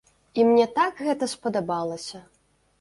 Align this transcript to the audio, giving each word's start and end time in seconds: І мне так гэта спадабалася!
І 0.39 0.45
мне 0.49 0.63
так 0.79 1.03
гэта 1.09 1.29
спадабалася! 1.35 2.27